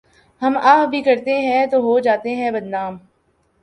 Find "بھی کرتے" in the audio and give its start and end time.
0.85-1.37